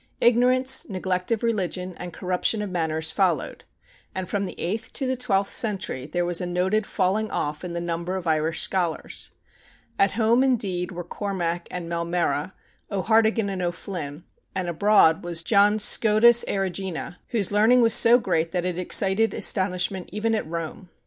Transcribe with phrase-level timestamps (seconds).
[0.19, 3.65] Ignorance, neglect of religion, and corruption of manners followed,
[4.15, 7.73] and from the eighth to the twelfth century there was a noted falling off in
[7.73, 9.29] the number of Irish scholars.
[9.99, 12.53] At home indeed were Cormac and Maelmurra,
[12.89, 14.23] O'Hartigan and O'Flynn,
[14.55, 20.09] and abroad was John Scotus Erigena, whose learning was so great that it excited astonishment
[20.11, 20.89] even at Rome.